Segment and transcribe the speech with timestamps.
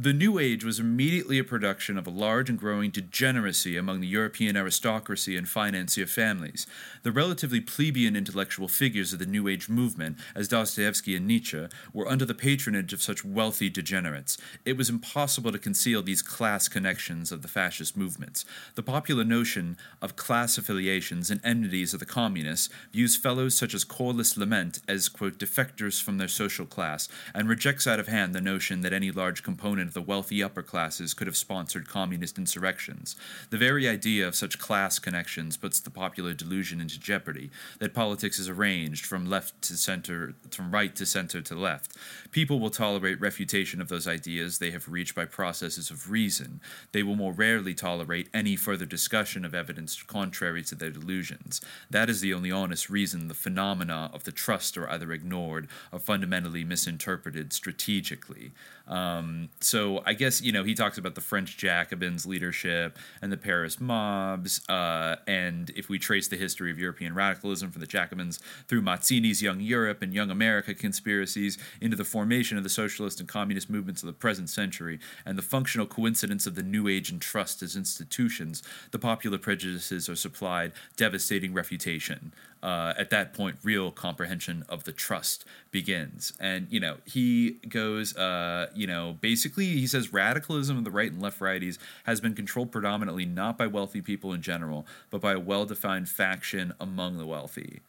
[0.00, 4.06] The New Age was immediately a production of a large and growing degeneracy among the
[4.06, 6.68] European aristocracy and financier families.
[7.02, 12.06] The relatively plebeian intellectual figures of the New Age movement, as Dostoevsky and Nietzsche, were
[12.06, 14.38] under the patronage of such wealthy degenerates.
[14.64, 18.44] It was impossible to conceal these class connections of the fascist movements.
[18.76, 23.82] The popular notion of class affiliations and enmities of the communists views fellows such as
[23.82, 28.40] Corliss Lamont as, quote, defectors from their social class, and rejects out of hand the
[28.40, 33.16] notion that any large component of the wealthy upper classes could have sponsored communist insurrections.
[33.50, 38.38] The very idea of such class connections puts the popular delusion into jeopardy that politics
[38.38, 41.96] is arranged from left to center, from right to center to left.
[42.30, 46.60] People will tolerate refutation of those ideas they have reached by processes of reason.
[46.92, 51.60] They will more rarely tolerate any further discussion of evidence contrary to their delusions.
[51.90, 55.98] That is the only honest reason the phenomena of the trust are either ignored or
[55.98, 58.52] fundamentally misinterpreted strategically.
[58.86, 63.36] Um, so I guess you know he talks about the French Jacobins' leadership and the
[63.36, 68.38] Paris mobs, uh, and if we trace the history of European radicalism from the Jacobins
[68.66, 73.28] through Mazzini's Young Europe and Young America conspiracies into the formation of the socialist and
[73.28, 77.20] communist movements of the present century, and the functional coincidence of the New Age and
[77.20, 83.90] trust as institutions, the popular prejudices are supplied devastating refutation uh, at that point, real
[83.90, 86.32] comprehension of the trust begins.
[86.40, 91.12] And, you know, he goes, uh, you know, basically, he says radicalism of the right
[91.12, 95.32] and left righties has been controlled predominantly not by wealthy people in general, but by
[95.32, 97.80] a well defined faction among the wealthy.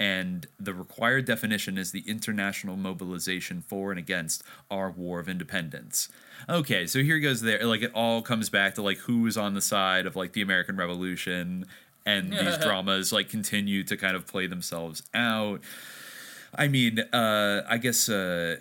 [0.00, 6.08] And the required definition is the international mobilization for and against our war of independence.
[6.48, 7.64] Okay, so here goes there.
[7.64, 10.42] Like it all comes back to like who is on the side of like the
[10.42, 11.66] American Revolution
[12.08, 15.60] and these dramas like continue to kind of play themselves out.
[16.54, 18.56] I mean, uh, I guess uh,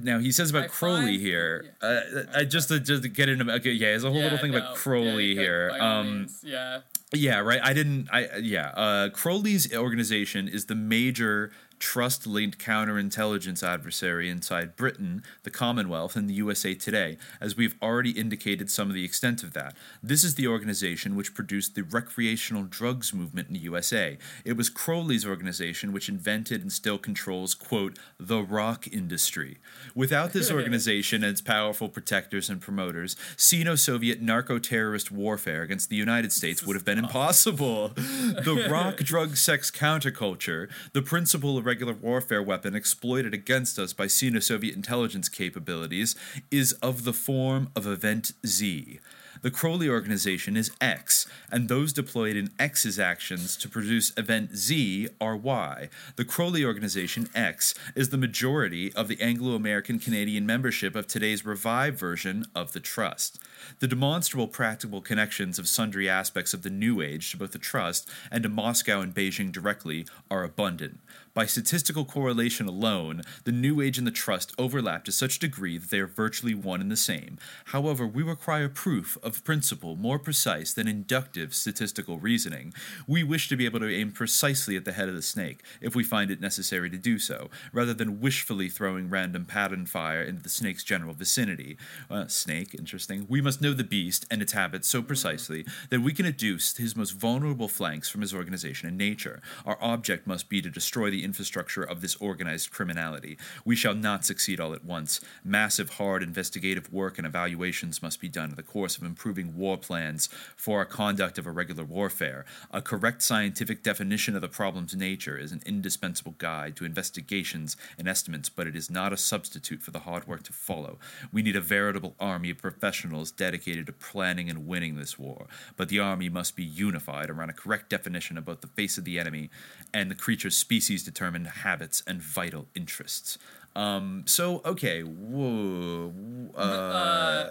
[0.00, 1.74] now he says about I Crowley find, here.
[1.82, 1.88] Yeah.
[1.88, 4.38] Uh, I just to, just to get into okay, yeah, there's a whole yeah, little
[4.38, 5.70] thing no, about Crowley here.
[5.78, 6.80] Um, yeah,
[7.12, 7.60] yeah, right.
[7.62, 8.08] I didn't.
[8.10, 8.68] I yeah.
[8.68, 16.28] Uh, Crowley's organization is the major trust linked counterintelligence adversary inside Britain, the Commonwealth, and
[16.28, 19.76] the USA Today, as we've already indicated some of the extent of that.
[20.02, 24.18] This is the organization which produced the recreational drugs movement in the USA.
[24.44, 29.58] It was Crowley's organization which invented and still controls, quote, the rock industry.
[29.94, 35.90] Without this organization and its powerful protectors and promoters, Sino Soviet narco terrorist warfare against
[35.90, 37.88] the United States would have been impossible.
[37.96, 44.06] the rock, drug, sex counterculture, the principle of regular warfare weapon exploited against us by
[44.06, 46.16] Sino Soviet intelligence capabilities
[46.50, 49.00] is of the form of Event Z.
[49.42, 55.08] The Crowley organization is X, and those deployed in X's actions to produce event Z
[55.20, 55.88] are Y.
[56.16, 61.44] The Crowley organization X is the majority of the Anglo American Canadian membership of today's
[61.44, 63.38] revived version of the Trust.
[63.78, 68.08] The demonstrable practical connections of sundry aspects of the New Age to both the Trust
[68.32, 70.98] and to Moscow and Beijing directly are abundant.
[71.38, 75.78] By statistical correlation alone, the New Age and the Trust overlap to such a degree
[75.78, 77.38] that they are virtually one and the same.
[77.66, 82.74] However, we require proof of principle more precise than inductive statistical reasoning.
[83.06, 85.94] We wish to be able to aim precisely at the head of the snake, if
[85.94, 90.42] we find it necessary to do so, rather than wishfully throwing random pattern fire into
[90.42, 91.78] the snake's general vicinity.
[92.10, 93.26] Uh, snake, interesting.
[93.28, 96.96] We must know the beast and its habits so precisely that we can adduce his
[96.96, 99.40] most vulnerable flanks from his organization and nature.
[99.64, 103.36] Our object must be to destroy the infrastructure of this organized criminality.
[103.64, 105.20] We shall not succeed all at once.
[105.44, 109.76] Massive, hard investigative work and evaluations must be done in the course of improving war
[109.76, 112.46] plans for our conduct of irregular warfare.
[112.72, 118.08] A correct scientific definition of the problem's nature is an indispensable guide to investigations and
[118.08, 120.98] estimates, but it is not a substitute for the hard work to follow.
[121.30, 125.46] We need a veritable army of professionals dedicated to planning and winning this war,
[125.76, 129.04] but the army must be unified around a correct definition of both the face of
[129.04, 129.50] the enemy
[129.92, 133.38] and the creature's species determined habits and vital interests.
[133.74, 136.12] Um, so okay, whoa,
[136.56, 137.50] uh, uh,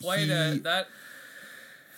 [0.00, 0.88] quite he, a that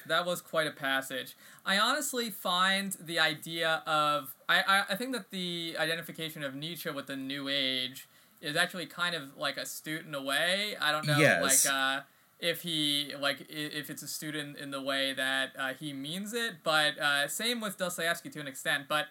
[0.06, 1.36] that was quite a passage.
[1.64, 6.90] I honestly find the idea of I, I, I think that the identification of Nietzsche
[6.90, 8.08] with the New Age
[8.40, 10.76] is actually kind of like astute in a way.
[10.80, 11.42] I don't know, yes.
[11.42, 12.00] like uh,
[12.38, 16.56] if he like if it's a student in the way that uh, he means it,
[16.62, 19.06] but uh, same with Dostoevsky to an extent, but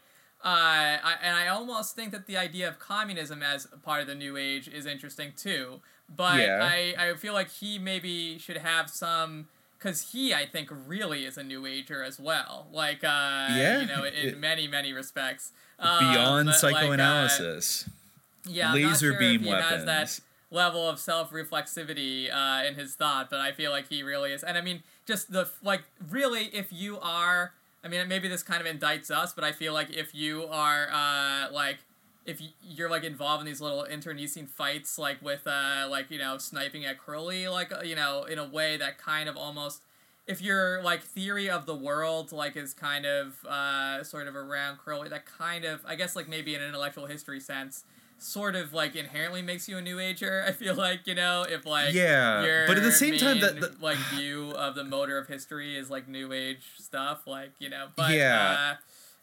[0.45, 4.13] uh, I, and I almost think that the idea of communism as part of the
[4.13, 5.81] new age is interesting too.
[6.15, 6.59] But yeah.
[6.61, 9.47] I, I feel like he maybe should have some
[9.79, 12.67] because he I think really is a new ager as well.
[12.71, 15.51] Like uh, yeah, you know, in it, many many respects.
[15.79, 17.85] Um, beyond psychoanalysis.
[17.87, 19.85] Like, uh, yeah, laser sure beam weapons.
[19.85, 20.19] that
[20.51, 24.43] level of self reflexivity uh, in his thought, but I feel like he really is.
[24.43, 27.53] And I mean, just the like, really, if you are,
[27.85, 30.89] I mean, maybe this kind of indicts us, but I feel like if you are
[30.91, 31.77] uh, like
[32.25, 36.39] if you're like involved in these little internecine fights like with uh like you know
[36.39, 39.83] sniping at Crowley, like uh, you know in a way that kind of almost
[40.25, 44.79] if your like theory of the world like is kind of uh sort of around
[44.79, 47.83] Crowley that kind of I guess like maybe in an intellectual history sense
[48.17, 51.65] sort of like inherently makes you a new ager i feel like you know if
[51.65, 55.77] like yeah but at the same time that like view of the motor of history
[55.77, 58.71] is like new age stuff like you know but yeah.
[58.71, 58.75] uh,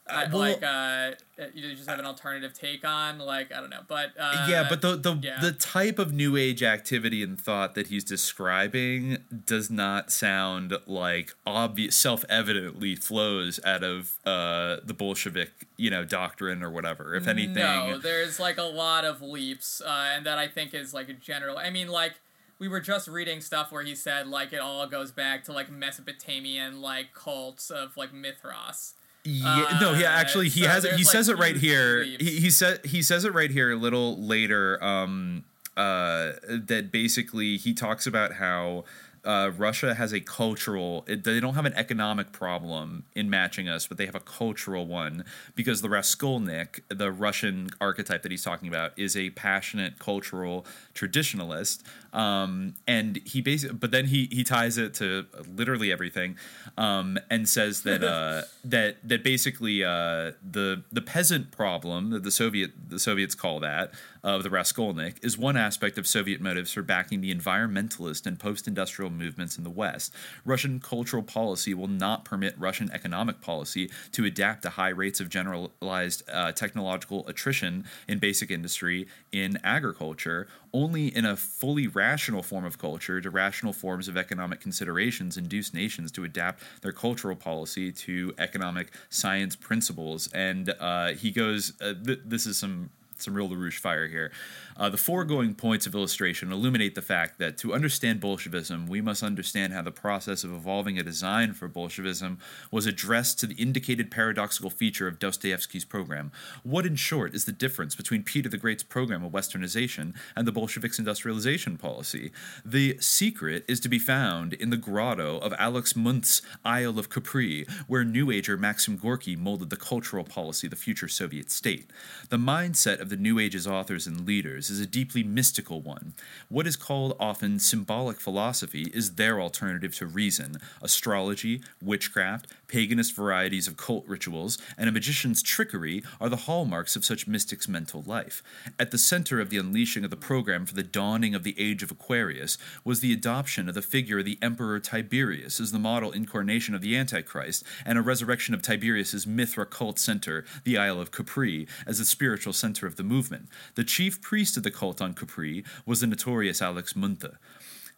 [0.09, 1.13] uh, well, like uh,
[1.55, 4.83] you just have an alternative take on like I don't know, but uh, yeah, but
[4.83, 5.39] the the yeah.
[5.41, 11.35] the type of new age activity and thought that he's describing does not sound like
[11.47, 17.15] obvious, self evidently flows out of uh, the Bolshevik you know doctrine or whatever.
[17.15, 20.93] If anything, no, there's like a lot of leaps, uh, and that I think is
[20.93, 21.59] like a general.
[21.59, 22.15] I mean, like
[22.59, 25.71] we were just reading stuff where he said like it all goes back to like
[25.71, 28.95] Mesopotamian like cults of like Mithras
[29.25, 30.95] yeah, uh, no, yeah, actually, he so has it.
[30.95, 32.03] He says it right here.
[32.03, 34.83] He, he said he says it right here a little later.
[34.83, 35.45] Um,
[35.77, 38.85] uh, that basically he talks about how
[39.25, 41.05] uh, Russia has a cultural.
[41.07, 44.87] It, they don't have an economic problem in matching us, but they have a cultural
[44.87, 45.25] one
[45.55, 51.83] because the Raskolnik, the Russian archetype that he's talking about, is a passionate cultural traditionalist.
[52.13, 56.37] Um, and he basically, but then he he ties it to literally everything,
[56.77, 62.31] um, and says that uh, that that basically uh, the the peasant problem that the
[62.31, 63.93] Soviet the Soviets call that
[64.23, 68.69] of the Raskolnik is one aspect of Soviet motives for backing the environmentalist and post
[68.69, 70.15] industrial movements in the West.
[70.45, 75.29] Russian cultural policy will not permit Russian economic policy to adapt to high rates of
[75.29, 80.49] generalized uh, technological attrition in basic industry in agriculture.
[80.73, 85.75] Only in a fully rational form of culture do rational forms of economic considerations induce
[85.75, 90.29] nations to adapt their cultural policy to economic science principles.
[90.33, 92.91] And uh, he goes, uh, th- this is some
[93.23, 94.31] some real LaRouche fire here.
[94.77, 99.23] Uh, the foregoing points of illustration illuminate the fact that to understand Bolshevism, we must
[99.23, 102.39] understand how the process of evolving a design for Bolshevism
[102.71, 106.33] was addressed to the indicated paradoxical feature of Dostoevsky's program.
[106.63, 110.53] What, in short, is the difference between Peter the Great's program of westernization and the
[110.53, 112.33] Bolsheviks' industrialization policy?
[112.65, 117.67] The secret is to be found in the grotto of Alex Munthe's Isle of Capri,
[117.87, 121.91] where New Ager Maxim Gorky molded the cultural policy of the future Soviet state.
[122.31, 126.15] The mindset of the New Age's authors and leaders is a deeply mystical one.
[126.49, 130.57] What is called often symbolic philosophy is their alternative to reason.
[130.81, 137.05] Astrology, witchcraft, paganist varieties of cult rituals, and a magician's trickery are the hallmarks of
[137.05, 138.43] such mystics' mental life.
[138.79, 141.83] At the center of the unleashing of the program for the dawning of the age
[141.83, 146.13] of Aquarius was the adoption of the figure of the Emperor Tiberius as the model
[146.13, 151.11] incarnation of the Antichrist, and a resurrection of Tiberius's Mithra cult center, the Isle of
[151.11, 153.49] Capri, as the spiritual center of the movement.
[153.75, 157.37] The chief priest of the cult on Capri was the notorious Alex Munthe.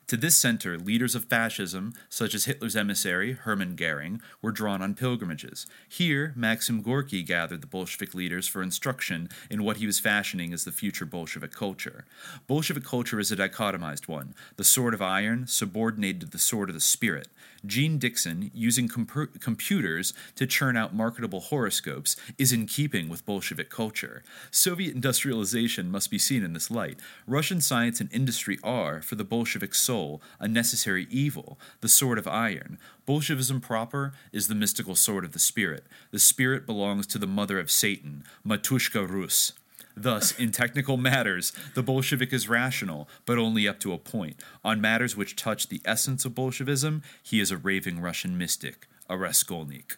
[0.09, 4.95] To this center, leaders of fascism, such as Hitler's emissary, Hermann Goering, were drawn on
[4.95, 5.67] pilgrimages.
[5.89, 10.65] Here, Maxim Gorky gathered the Bolshevik leaders for instruction in what he was fashioning as
[10.65, 12.05] the future Bolshevik culture.
[12.47, 16.75] Bolshevik culture is a dichotomized one the sword of iron subordinated to the sword of
[16.75, 17.29] the spirit.
[17.67, 24.23] Jeane Dixon, using computers to churn out marketable horoscopes, is in keeping with Bolshevik culture.
[24.51, 27.01] Soviet industrialization must be seen in this light.
[27.27, 32.29] Russian science and industry are, for the Bolshevik soul, a necessary evil, the sword of
[32.29, 32.79] iron.
[33.07, 35.85] Bolshevism proper is the mystical sword of the spirit.
[36.11, 39.53] The spirit belongs to the mother of Satan, Matushka Rus.
[39.97, 44.43] Thus, in technical matters, the Bolshevik is rational, but only up to a point.
[44.65, 49.15] On matters which touch the essence of Bolshevism, he is a raving Russian mystic, a
[49.15, 49.97] Raskolnik.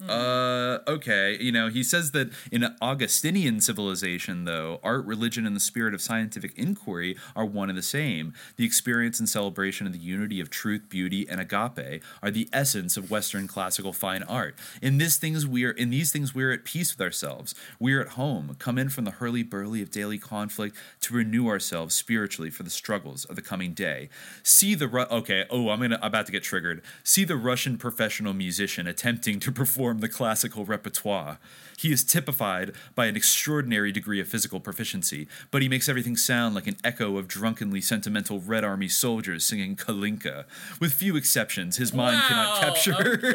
[0.00, 0.10] Hmm.
[0.10, 1.36] Uh, okay.
[1.40, 6.00] You know, he says that in Augustinian civilization, though, art, religion, and the spirit of
[6.00, 8.32] scientific inquiry are one and the same.
[8.56, 12.96] The experience and celebration of the unity of truth, beauty, and agape are the essence
[12.96, 14.54] of Western classical fine art.
[14.80, 17.54] In these things, we are in these things we are at peace with ourselves.
[17.80, 21.48] We are at home, come in from the hurly burly of daily conflict to renew
[21.48, 24.10] ourselves spiritually for the struggles of the coming day.
[24.44, 25.44] See the Ru- okay.
[25.50, 26.82] Oh, I'm gonna about to get triggered.
[27.02, 31.38] See the Russian professional musician attempting to perform form the classical repertoire.
[31.78, 36.56] He is typified by an extraordinary degree of physical proficiency, but he makes everything sound
[36.56, 40.44] like an echo of drunkenly sentimental Red Army soldiers singing Kalinka.
[40.80, 43.20] With few exceptions, his mind wow, cannot capture.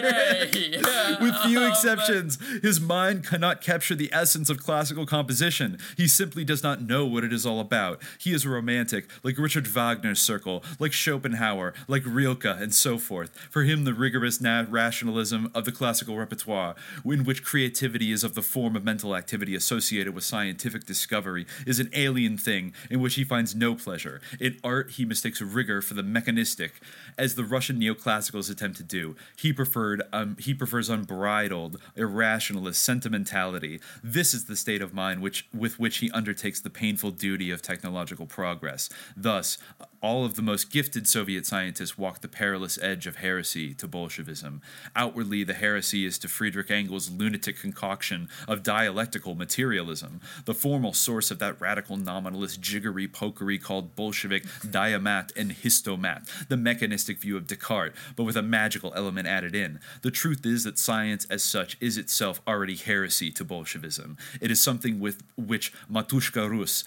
[0.44, 0.78] Okay.
[1.22, 5.78] With few exceptions, his mind cannot capture the essence of classical composition.
[5.96, 8.02] He simply does not know what it is all about.
[8.20, 13.38] He is a romantic, like Richard Wagner's circle, like Schopenhauer, like Rilke, and so forth.
[13.50, 18.36] For him, the rigorous na- rationalism of the classical repertoire, in which creativity is of
[18.36, 23.16] the form of mental activity associated with scientific discovery is an alien thing in which
[23.16, 24.22] he finds no pleasure.
[24.40, 26.82] In art, he mistakes rigor for the mechanistic,
[27.18, 29.16] as the Russian neoclassicals attempt to do.
[29.38, 33.80] He preferred um, he prefers unbridled, irrationalist sentimentality.
[34.04, 37.62] This is the state of mind which with which he undertakes the painful duty of
[37.62, 38.90] technological progress.
[39.16, 39.58] Thus,
[40.02, 44.62] all of the most gifted Soviet scientists walk the perilous edge of heresy to Bolshevism.
[44.96, 51.32] Outwardly, the heresy is to Friedrich Engels' lunatic concoction of dialectical materialism, the formal source
[51.32, 57.48] of that radical nominalist jiggery pokery called Bolshevik diamat and histomat, the mechanistic view of
[57.48, 59.80] Descartes, but with a magical element added in.
[60.02, 64.18] The truth is that science as such is itself already heresy to Bolshevism.
[64.42, 66.84] It is something with which Matushka Rus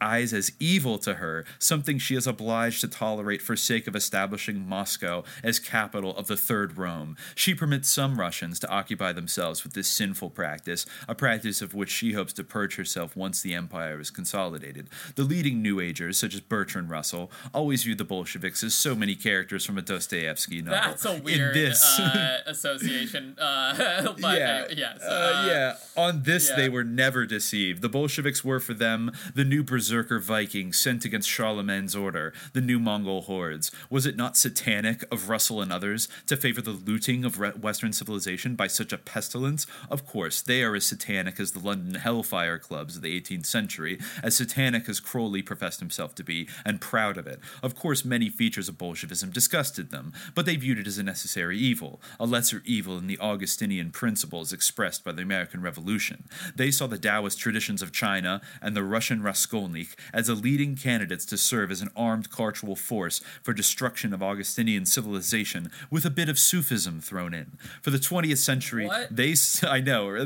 [0.00, 4.66] eyes as evil to her, something she is obliged to tolerate for sake of establishing
[4.66, 7.16] Moscow as capital of the Third Rome.
[7.34, 11.90] She permits some Russians to occupy themselves with this sinful practice, a practice of which
[11.90, 14.88] she hopes to purge herself once the empire is consolidated.
[15.14, 19.14] The leading New Agers, such as Bertrand Russell, always view the Bolsheviks as so many
[19.14, 20.80] characters from a Dostoevsky novel.
[20.80, 23.36] That's a weird this, uh, association.
[23.38, 25.76] Uh, yeah, yeah, so, uh, uh, yeah.
[25.96, 26.56] On this, yeah.
[26.56, 27.82] they were never deceived.
[27.82, 32.78] The Bolsheviks were for them the new berserker Vikings sent against Charlemagne's order, the new
[32.78, 33.70] Mongol hordes?
[33.88, 38.56] Was it not satanic of Russell and others to favor the looting of Western civilization
[38.56, 39.66] by such a pestilence?
[39.88, 43.98] Of course, they are as satanic as the London Hellfire clubs of the 18th century,
[44.22, 47.40] as satanic as Crowley professed himself to be, and proud of it.
[47.62, 51.58] Of course, many features of Bolshevism disgusted them, but they viewed it as a necessary
[51.58, 56.24] evil, a lesser evil in the Augustinian principles expressed by the American Revolution.
[56.54, 61.26] They saw the Taoist traditions of China and the Russian Raskolnik as a leading candidates
[61.26, 66.28] to serve as an armed cultural force for destruction of Augustinian civilization with a bit
[66.28, 67.58] of Sufism thrown in.
[67.82, 69.14] For the 20th century, what?
[69.14, 70.16] they I know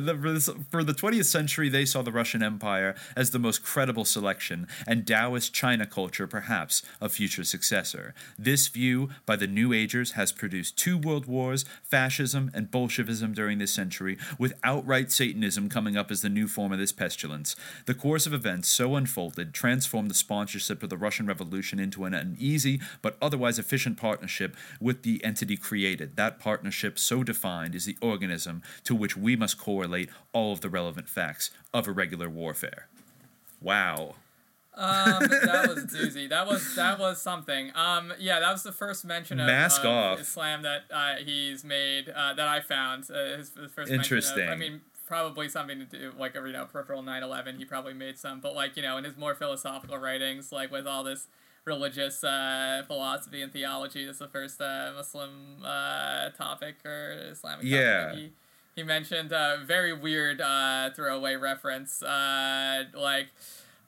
[0.71, 5.07] for the 20th century they saw the Russian Empire as the most credible selection and
[5.07, 8.15] Taoist China culture perhaps a future successor.
[8.39, 13.59] This view by the New Agers has produced two world wars, fascism and Bolshevism during
[13.59, 17.57] this century, with outright Satanism coming up as the new form of this pestilence.
[17.87, 22.13] The course of events so unfolded transformed the sponsorship of the Russian Revolution into an
[22.13, 26.17] uneasy but otherwise efficient partnership with the entity created.
[26.17, 30.69] That partnership, so defined, is the organism to which we must correlate all of the
[30.69, 32.89] relevant facts of irregular warfare.
[33.61, 34.17] Wow.
[34.75, 36.29] um, that was doozy.
[36.29, 37.73] That was that was something.
[37.75, 40.21] Um, yeah, that was the first mention of, Mask of off.
[40.21, 43.05] Islam that uh, he's made uh, that I found.
[43.11, 44.49] Uh, his, his first Interesting.
[44.49, 48.17] Of, I mean, probably something to do like you know peripheral 9-11 he probably made
[48.17, 51.27] some but like you know in his more philosophical writings like with all this
[51.65, 57.65] religious uh, philosophy and theology this is the first uh, muslim uh, topic or islamic
[57.65, 58.05] yeah.
[58.05, 58.33] topic he,
[58.77, 63.31] he mentioned a very weird uh, throwaway reference uh, like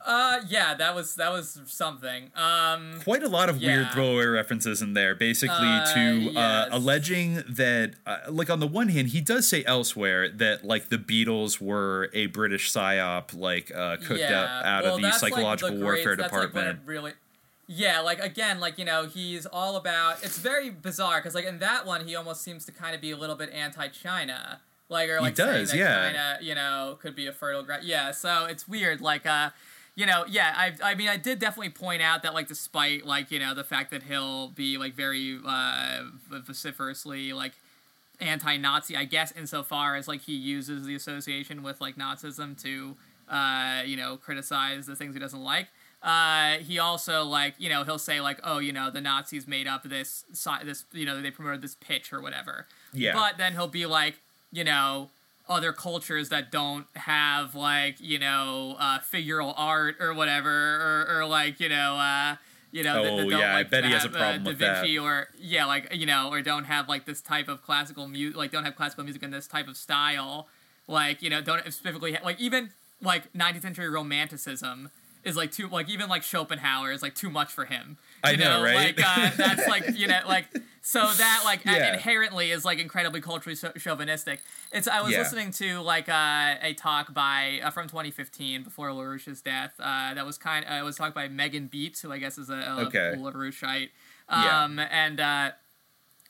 [0.05, 2.31] uh, yeah, that was that was something.
[2.35, 3.69] Um, Quite a lot of yeah.
[3.69, 6.37] weird throwaway references in there, basically Uh, to yes.
[6.37, 10.89] uh, alleging that, uh, like on the one hand, he does say elsewhere that like
[10.89, 14.43] the Beatles were a British psyop, like uh, cooked yeah.
[14.43, 16.81] out, out well, of the that's, like, psychological the warfare grades, that's, like, department.
[16.87, 17.13] really.
[17.69, 20.23] Yeah, like again, like you know, he's all about.
[20.23, 23.13] It's very bizarre because like in that one, he almost seems to kind of be
[23.13, 26.13] a little bit anti-China, like or like does, saying that yeah.
[26.13, 27.85] China, you know, could be a fertile ground.
[27.85, 29.01] Yeah, so it's weird.
[29.01, 29.51] Like, uh,
[29.95, 33.31] you know, yeah, I, I mean, I did definitely point out that like despite like
[33.31, 37.53] you know the fact that he'll be like very uh, vociferously like
[38.21, 42.97] anti-Nazi, I guess, insofar as like he uses the association with like Nazism to,
[43.29, 45.69] uh, you know, criticize the things he doesn't like.
[46.03, 49.69] Uh, he also like you know he'll say like oh you know the Nazis made
[49.69, 50.25] up this
[50.65, 52.67] this you know they promoted this pitch or whatever.
[52.93, 53.13] Yeah.
[53.13, 54.17] But then he'll be like
[54.51, 55.11] you know
[55.49, 60.51] other cultures that don't have like you know uh, figural art or whatever
[61.09, 62.37] or, or like you know uh,
[62.71, 64.45] you know that, that Oh, don't, yeah, I like, bet he has a uh, problem
[64.45, 64.81] Da with that.
[64.83, 68.37] Vinci or yeah like you know or don't have like this type of classical music
[68.37, 70.49] like don't have classical music in this type of style
[70.89, 72.71] like you know don't specifically ha- like even
[73.03, 74.91] like 19th century romanticism
[75.25, 77.97] is like too like even like Schopenhauer is like too much for him.
[78.25, 78.97] I You know, right?
[78.97, 80.47] Like uh, that's like you know like
[80.83, 81.95] so that like yeah.
[81.95, 84.41] inherently is like incredibly culturally chauvinistic.
[84.73, 85.21] It's I was yeah.
[85.21, 89.75] listening to like uh, a talk by uh, from 2015 before LaRouche's death.
[89.79, 90.67] Uh, that was kind.
[90.69, 93.15] Uh, it was talked by Megan Beets, who I guess is a, a okay.
[93.17, 93.91] LaRoucheite.
[94.29, 94.89] Um, yeah.
[94.91, 95.51] and uh,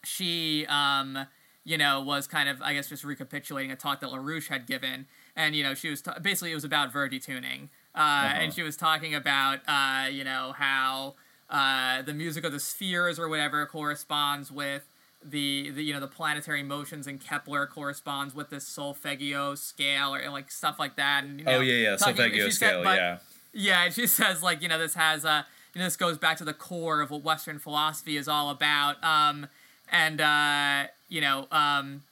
[0.05, 1.27] she um,
[1.65, 5.07] you know was kind of I guess just recapitulating a talk that LaRouche had given,
[5.35, 8.35] and you know she was t- basically it was about Verdi tuning, uh, uh-huh.
[8.39, 11.15] and she was talking about uh, you know how
[11.53, 14.89] uh, the music of the spheres or whatever corresponds with
[15.25, 20.31] the, the you know the planetary motions and Kepler corresponds with this solfeggio scale or
[20.31, 21.25] like stuff like that.
[21.25, 23.19] And, you know, oh yeah, yeah, talking, solfeggio scale, said, but, yeah.
[23.53, 25.43] Yeah, and she says like you know this has uh
[25.75, 29.03] you know this goes back to the core of what Western philosophy is all about.
[29.05, 29.47] Um,
[29.91, 32.03] and uh, you know um.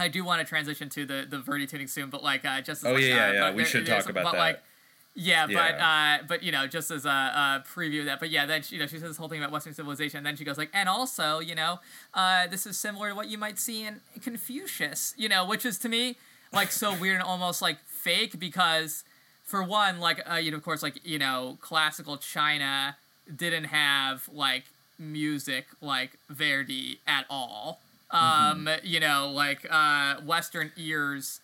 [0.00, 2.84] I do want to transition to the the Verdi tuning soon, but like uh, just
[2.84, 4.38] as oh like, yeah, uh, yeah, we should talk about but, that.
[4.38, 4.62] Like,
[5.18, 8.20] yeah, yeah, but uh, but you know, just as a, a, preview of that.
[8.20, 10.26] But yeah, then she, you know she says this whole thing about Western civilization, and
[10.26, 11.80] then she goes like, and also, you know,
[12.14, 15.76] uh, this is similar to what you might see in Confucius, you know, which is
[15.78, 16.16] to me
[16.52, 19.02] like so weird and almost like fake because,
[19.42, 22.96] for one, like uh, you know, of course, like you know, classical China
[23.34, 24.66] didn't have like
[25.00, 27.80] music like Verdi at all.
[28.14, 28.68] Mm-hmm.
[28.68, 31.40] Um, you know, like uh, Western ears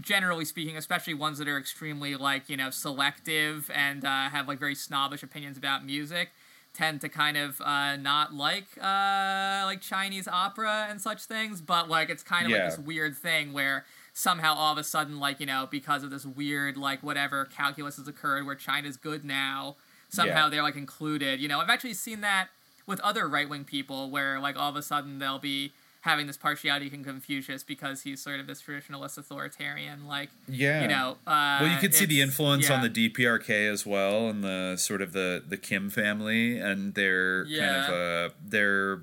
[0.00, 4.58] generally speaking, especially ones that are extremely like you know selective and uh, have like
[4.58, 6.30] very snobbish opinions about music,
[6.74, 11.60] tend to kind of uh, not like uh, like Chinese opera and such things.
[11.60, 12.64] But like it's kind of yeah.
[12.64, 16.10] like this weird thing where somehow all of a sudden like you know because of
[16.10, 19.76] this weird like whatever calculus has occurred where China's good now
[20.08, 20.50] somehow yeah.
[20.50, 21.40] they're like included.
[21.40, 22.48] You know, I've actually seen that
[22.86, 25.72] with other right wing people where like all of a sudden they'll be
[26.08, 30.88] having this partiality in Confucius because he's sort of this traditionalist authoritarian, like yeah, you
[30.88, 31.18] know.
[31.26, 32.76] Uh, well, you could see the influence yeah.
[32.76, 37.44] on the DPRK as well, and the sort of the the Kim family and their
[37.44, 37.66] yeah.
[37.66, 39.02] kind of uh, their.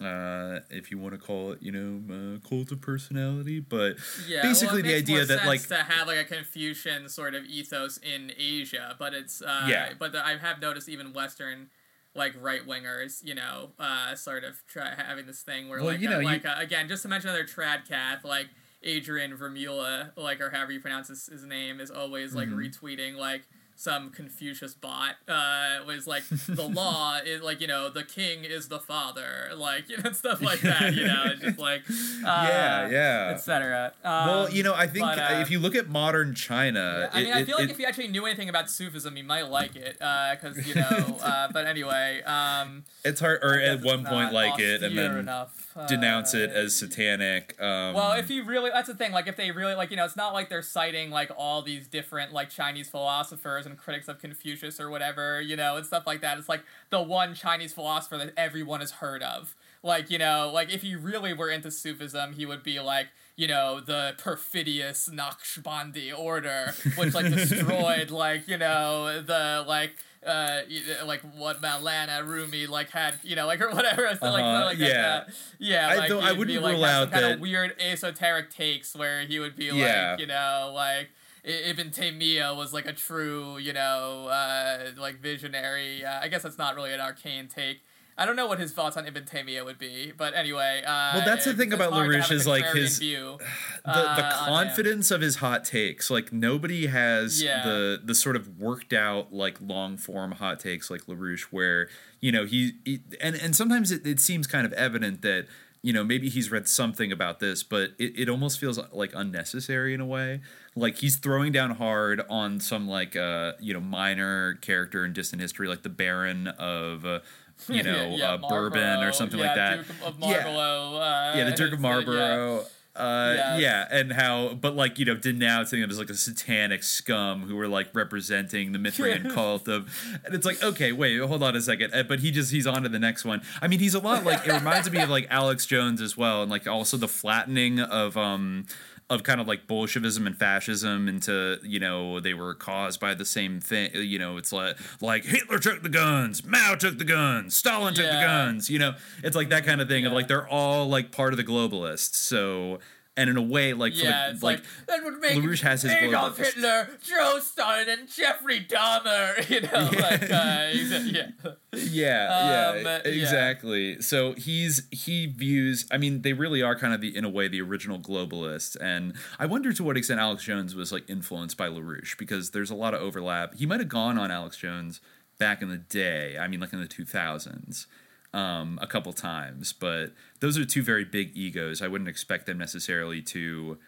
[0.00, 4.40] Uh, if you want to call it, you know, uh, cult of personality, but yeah,
[4.40, 8.32] basically well, the idea that like to have like a Confucian sort of ethos in
[8.38, 11.68] Asia, but it's uh, yeah, but the, I have noticed even Western
[12.14, 16.00] like right wingers, you know, uh, sort of try having this thing where well, like,
[16.00, 16.50] you know, uh, like you...
[16.50, 18.48] uh, again, just to mention another trad cat, like
[18.82, 22.58] Adrian Vermula, like or however you pronounce his, his name, is always like mm-hmm.
[22.58, 23.42] retweeting like
[23.80, 28.68] some Confucius bot uh, was like the law is like you know the king is
[28.68, 32.90] the father like you know stuff like that you know it's just like uh, yeah
[32.90, 33.94] yeah etc.
[34.04, 37.18] Um, well, you know I think but, uh, if you look at modern China, yeah,
[37.18, 39.48] I mean I feel like it, if you actually knew anything about Sufism, you might
[39.48, 41.16] like it because uh, you know.
[41.30, 45.18] Uh, but anyway, um, it's hard or at one point like it and then.
[45.18, 47.60] Enough denounce it as satanic.
[47.60, 49.12] Um, well, if you really, that's the thing.
[49.12, 51.86] Like, if they really, like, you know, it's not like they're citing like all these
[51.86, 56.20] different like Chinese philosophers and critics of Confucius or whatever, you know, and stuff like
[56.20, 56.38] that.
[56.38, 59.54] It's like the one Chinese philosopher that everyone has heard of.
[59.82, 63.08] Like, you know, like if he really were into Sufism, he would be like,
[63.40, 69.92] you know, the perfidious Naqshbandi order, which like destroyed like, you know, the like
[70.26, 70.60] uh,
[71.06, 74.10] like what Malana Rumi like had, you know, like or whatever.
[74.20, 74.32] So, uh-huh.
[74.66, 75.88] like, like yeah, uh, yeah.
[75.88, 79.22] I, like, I wouldn't be, like, rule out kind that of weird esoteric takes where
[79.22, 80.10] he would be yeah.
[80.10, 81.08] like, you know, like.
[81.42, 86.04] Ibn Taymiyyah was like a true, you know, uh, like visionary.
[86.04, 87.80] Uh, I guess that's not really an arcane take,
[88.20, 90.82] I don't know what his thoughts on Ibn Taymiyyah would be, but anyway.
[90.86, 93.38] Uh, well, that's the thing about LaRouche is like his view,
[93.86, 96.10] the uh, the confidence of his hot takes.
[96.10, 97.64] Like nobody has yeah.
[97.64, 101.88] the the sort of worked out like long form hot takes like LaRouche, where
[102.20, 105.46] you know he, he and and sometimes it, it seems kind of evident that
[105.82, 109.94] you know maybe he's read something about this but it, it almost feels like unnecessary
[109.94, 110.40] in a way
[110.76, 115.40] like he's throwing down hard on some like uh you know minor character in distant
[115.40, 117.20] history like the baron of uh,
[117.68, 119.76] you know, yeah, yeah, uh, bourbon or something yeah, like that.
[119.86, 120.96] Duke of Marlborough.
[120.96, 122.64] Uh, yeah the Duke of Marlborough.
[122.96, 123.60] Uh, yes.
[123.60, 127.54] yeah, and how, but like you know, denouncing them as like a satanic scum who
[127.54, 129.88] were like representing the Mithrian cult of,
[130.24, 132.82] and it's like, okay, wait, hold on a second, uh, but he just he's on
[132.82, 133.42] to the next one.
[133.62, 136.42] I mean, he's a lot like it reminds me of like Alex Jones as well,
[136.42, 138.66] and like also the flattening of um
[139.10, 143.24] of kind of like Bolshevism and fascism into you know they were caused by the
[143.24, 143.90] same thing.
[143.94, 148.06] You know, it's like like Hitler took the guns, Mao took the guns, Stalin took
[148.06, 148.20] yeah.
[148.20, 148.70] the guns.
[148.70, 150.10] You know, it's like that kind of thing yeah.
[150.10, 152.14] of like they're all like part of the globalists.
[152.14, 152.78] So
[153.16, 155.92] and in a way, like yeah, the, like, like, that would make LaRouche has his
[155.92, 159.38] Adolf Hitler, Joe Stalin, and Jeffrey Dahmer.
[159.50, 160.00] You know, yeah.
[160.00, 163.92] like uh, yeah, yeah, um, yeah, exactly.
[163.92, 164.00] Yeah.
[164.00, 165.86] So he's he views.
[165.90, 169.14] I mean, they really are kind of the in a way the original globalists, and
[169.38, 172.76] I wonder to what extent Alex Jones was like influenced by LaRouche because there's a
[172.76, 173.54] lot of overlap.
[173.56, 175.00] He might have gone on Alex Jones
[175.38, 176.38] back in the day.
[176.38, 177.88] I mean, like in the two thousands
[178.32, 181.82] um, a couple times, but those are two very big egos.
[181.82, 183.78] I wouldn't expect them necessarily to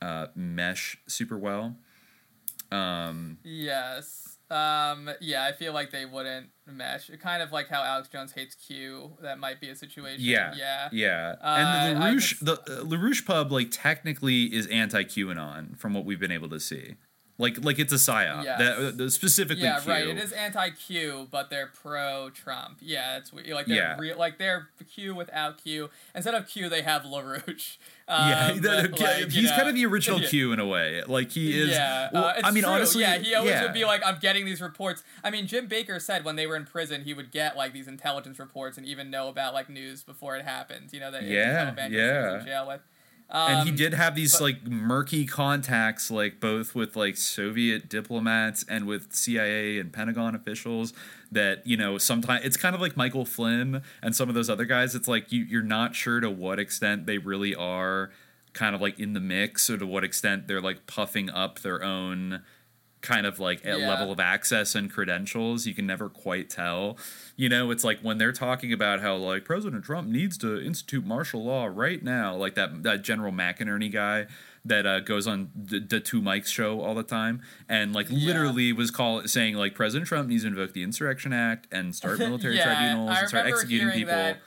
[0.00, 1.76] uh, mesh super well.
[2.70, 4.38] Um, yes.
[4.50, 7.08] Um, yeah, I feel like they wouldn't mesh.
[7.22, 9.16] Kind of like how Alex Jones hates Q.
[9.22, 10.24] That might be a situation.
[10.24, 11.34] Yeah, yeah, yeah.
[11.40, 15.94] Uh, and the LaRouche, just, the uh, LaRouche pub, like technically is anti QAnon from
[15.94, 16.96] what we've been able to see.
[17.40, 18.44] Like, like it's a psyop.
[18.44, 18.58] Yes.
[18.58, 19.64] That, uh, specifically.
[19.64, 19.90] Yeah, Q.
[19.90, 20.06] right.
[20.06, 22.78] It is anti-Q, but they're pro-Trump.
[22.80, 23.96] Yeah, it's like they're yeah.
[23.98, 24.18] real.
[24.18, 25.88] Like they're Q without Q.
[26.14, 27.78] Instead of Q, they have LaRouche.
[28.10, 30.18] Um, yeah, the, like, he's know, kind of the original.
[30.28, 31.00] Q in a way.
[31.06, 31.68] Like he is.
[31.68, 32.72] Yeah, well, uh, I mean, true.
[32.72, 33.62] honestly, yeah, he always yeah.
[33.62, 36.56] would be like, "I'm getting these reports." I mean, Jim Bakker said when they were
[36.56, 40.02] in prison, he would get like these intelligence reports and even know about like news
[40.02, 40.92] before it happened.
[40.92, 42.40] You know that yeah, yeah.
[42.40, 42.80] in jail with.
[43.32, 47.16] Um, and he um, did have these but, like murky contacts, like both with like
[47.16, 50.92] Soviet diplomats and with CIA and Pentagon officials.
[51.30, 54.64] That you know, sometimes it's kind of like Michael Flynn and some of those other
[54.64, 54.96] guys.
[54.96, 58.10] It's like you you're not sure to what extent they really are
[58.52, 61.84] kind of like in the mix, or to what extent they're like puffing up their
[61.84, 62.42] own
[63.00, 63.76] kind of like yeah.
[63.76, 65.66] level of access and credentials.
[65.66, 66.98] You can never quite tell.
[67.40, 71.06] You know, it's like when they're talking about how like President Trump needs to institute
[71.06, 74.26] martial law right now, like that that General McInerney guy
[74.62, 78.26] that uh, goes on the, the two mics show all the time and like yeah.
[78.26, 82.18] literally was call saying like President Trump needs to invoke the Insurrection Act and start
[82.18, 84.12] military yeah, tribunals and start executing people.
[84.12, 84.42] That.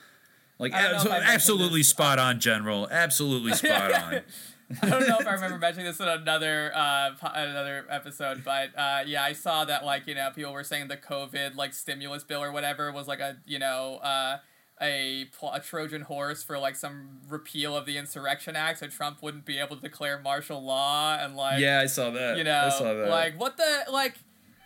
[0.60, 2.88] Like absolutely spot on, General.
[2.92, 4.22] Absolutely spot on.
[4.82, 9.04] I don't know if I remember mentioning this in another uh, another episode, but uh,
[9.06, 12.44] yeah, I saw that like you know people were saying the COVID like stimulus bill
[12.44, 14.38] or whatever was like a you know uh,
[14.82, 19.46] a a Trojan horse for like some repeal of the Insurrection Act, so Trump wouldn't
[19.46, 22.38] be able to declare martial law and like yeah, I saw that.
[22.38, 23.10] You know, I saw that.
[23.10, 24.16] like what the like.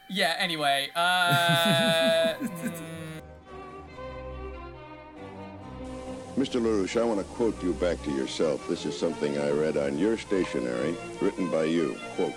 [0.09, 0.35] Yeah.
[0.39, 0.89] Anyway.
[0.95, 3.16] Uh, mm,
[6.37, 6.61] Mr.
[6.61, 8.67] LaRouche, I want to quote you back to yourself.
[8.67, 11.97] This is something I read on your stationery, written by you.
[12.15, 12.35] Quote,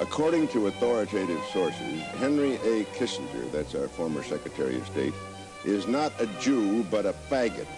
[0.00, 2.82] According to authoritative sources, Henry A.
[2.96, 5.14] Kissinger, that's our former Secretary of State,
[5.64, 7.68] is not a Jew, but a faggot.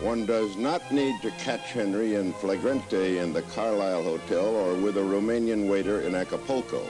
[0.00, 4.96] One does not need to catch Henry in flagrante in the Carlyle Hotel or with
[4.96, 6.84] a Romanian waiter in Acapulco.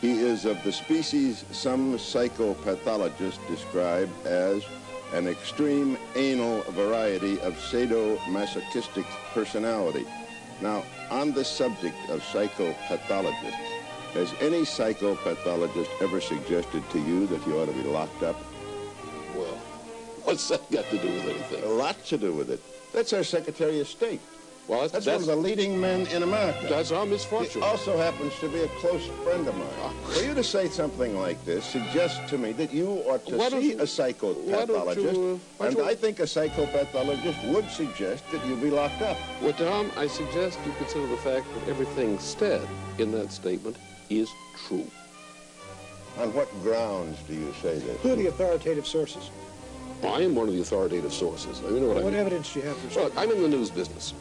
[0.00, 4.64] He is of the species some psychopathologists describe as
[5.12, 10.06] an extreme anal variety of sadomasochistic personality.
[10.60, 13.76] Now, on the subject of psychopathologists,
[14.14, 18.36] has any psychopathologist ever suggested to you that you ought to be locked up?
[19.34, 19.44] Well,
[20.24, 21.64] what's that got to do with anything?
[21.64, 22.60] A lot to do with it.
[22.92, 24.20] That's our Secretary of State.
[24.68, 26.66] Well, that's, that's, that's, one of the leading men in America.
[26.68, 27.62] That's our misfortune.
[27.62, 29.68] He also happens to be a close friend of mine.
[29.80, 29.92] Ah.
[30.08, 33.48] For you to say something like this suggests to me that you ought to why
[33.50, 38.70] see a psychopathologist, you, uh, and I think a psychopathologist would suggest that you be
[38.70, 39.16] locked up.
[39.40, 42.66] Well, Tom, I suggest you consider the fact that everything said
[42.98, 43.76] in that statement
[44.10, 44.28] is
[44.66, 44.90] true.
[46.18, 48.00] On what grounds do you say this?
[48.00, 49.30] Who are the authoritative sources?
[50.02, 51.60] I am one of the authoritative sources.
[51.60, 52.14] You know what, what I mean?
[52.14, 54.12] evidence do you have for Well, I'm in the news business.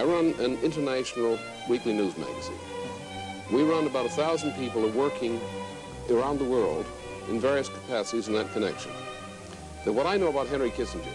[0.00, 2.58] I run an international weekly news magazine.
[3.52, 5.38] We run about a thousand people are working
[6.08, 6.86] around the world
[7.28, 8.92] in various capacities in that connection.
[9.84, 11.14] That what I know about Henry Kissinger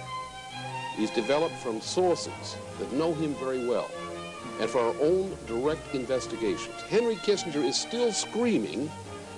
[1.00, 3.90] is developed from sources that know him very well
[4.60, 6.80] and for our own direct investigations.
[6.88, 8.92] Henry Kissinger is still screaming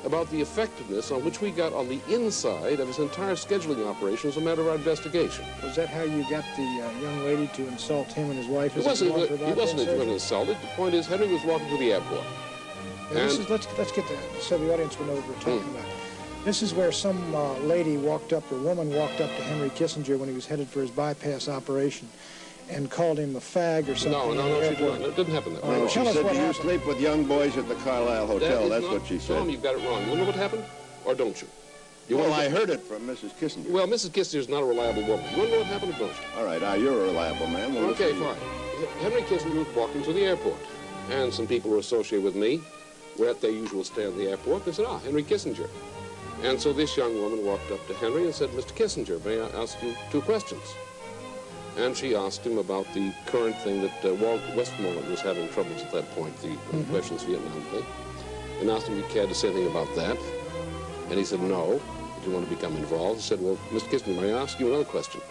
[0.05, 4.29] about the effectiveness on which we got on the inside of his entire scheduling operation
[4.29, 5.45] as a matter of our investigation.
[5.63, 8.77] Was that how you got the uh, young lady to insult him and his wife?
[8.77, 10.57] It wasn't, he wasn't, he wasn't insulted.
[10.61, 12.23] The point is, Henry was walking to the airport.
[13.11, 15.59] Yeah, and is, let's, let's get that so the audience will know what we're talking
[15.59, 15.75] hmm.
[15.75, 15.89] about.
[16.43, 20.17] This is where some uh, lady walked up, or woman walked up to Henry Kissinger
[20.17, 22.07] when he was headed for his bypass operation
[22.69, 24.11] and called him a fag or something.
[24.11, 25.01] No, no, no, she didn't.
[25.01, 25.81] It didn't happen that way.
[25.81, 26.55] Oh, she said you happened.
[26.55, 28.63] sleep with young boys at the Carlyle Hotel.
[28.63, 29.37] That That's not, what she said.
[29.37, 30.07] Tom, you've got it wrong.
[30.09, 30.65] You know what happened?
[31.05, 31.47] Or don't you?
[32.09, 33.31] you well, I heard it from Mrs.
[33.39, 33.69] Kissinger.
[33.69, 34.11] Well, Mrs.
[34.11, 35.25] Kissinger is not a reliable woman.
[35.31, 36.37] You want to know what happened or don't you?
[36.37, 37.73] All right, now you're a reliable man.
[37.73, 38.35] We'll okay, fine.
[39.01, 40.59] Henry Kissinger was walking to the airport,
[41.11, 42.61] and some people who are associated with me
[43.17, 44.65] were at their usual stand at the airport.
[44.65, 45.69] They said, ah, Henry Kissinger.
[46.43, 48.73] And so this young woman walked up to Henry and said, Mr.
[48.73, 50.61] Kissinger, may I ask you two questions?
[51.77, 55.81] And she asked him about the current thing that uh, Walt Westmoreland was having troubles
[55.83, 56.89] at that point, the mm -hmm.
[56.89, 57.85] questions Vietnam thing,
[58.59, 60.17] and asked him if he cared to say anything about that.
[61.09, 61.63] And he said no,
[62.13, 63.17] he didn't want to become involved.
[63.21, 63.87] He said, well, Mr.
[63.89, 65.21] Kissinger, may I ask you another question?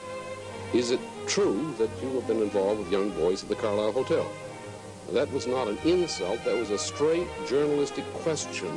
[0.72, 4.26] Is it true that you have been involved with young boys at the Carlyle Hotel?
[5.12, 8.74] That was not an insult, that was a straight journalistic question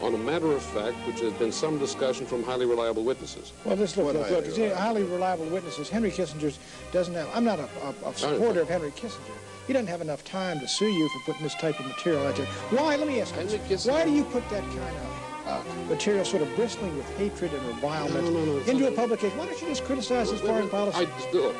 [0.00, 3.52] on a matter of fact which has been some discussion from highly reliable witnesses.
[3.64, 4.46] Well, this look, look, look.
[4.46, 5.88] Highly, highly reliable witnesses.
[5.88, 6.56] Henry Kissinger
[6.92, 7.28] doesn't have.
[7.34, 9.36] I'm not a, a, a supporter of Henry Kissinger.
[9.66, 12.36] He doesn't have enough time to sue you for putting this type of material out
[12.36, 12.46] there.
[12.46, 12.96] Why?
[12.96, 13.90] Let me ask you.
[13.92, 17.66] Why do you put that kind of uh, material sort of bristling with hatred and
[17.66, 19.36] revilement no, no, no, into a publication?
[19.38, 21.06] Why don't you just criticize his foreign policy?
[21.06, 21.54] I, do.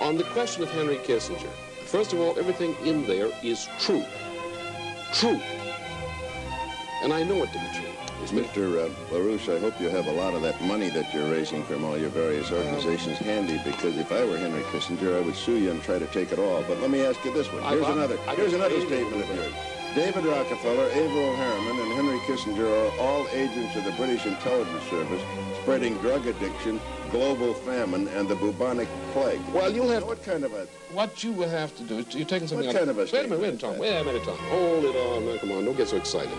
[0.00, 1.50] on the question of Henry Kissinger,
[1.94, 4.04] First of all, everything in there is true.
[5.12, 5.40] True.
[7.04, 7.92] And I know it to be true.
[8.32, 8.86] Mr.
[8.86, 11.84] Uh, LaRouche, I hope you have a lot of that money that you're raising from
[11.84, 15.70] all your various organizations handy, because if I were Henry Kissinger, I would sue you
[15.70, 16.62] and try to take it all.
[16.62, 17.62] But let me ask you this one.
[17.64, 19.52] Here's another, here's another statement of yours.
[19.94, 25.22] David Rockefeller, Averell Harriman, and Henry Kissinger are all agents of the British intelligence service
[25.60, 29.42] spreading drug addiction, global famine, and the bubonic plague.
[29.52, 30.04] Well, you'll have...
[30.04, 30.66] What kind of a...
[30.94, 32.14] What you will have to do is...
[32.14, 33.02] You're taking something what kind of, a...
[33.02, 33.78] Wait a minute, wait a minute, Tom.
[33.78, 34.38] Wait a minute, Tom.
[34.38, 35.38] Hold it on.
[35.38, 35.64] Come on.
[35.66, 36.32] Don't get so excited.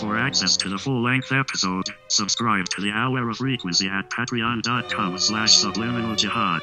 [0.00, 5.58] For access to the full-length episode, subscribe to the Hour of Frequency at patreon.com slash
[5.58, 6.62] subliminal jihad.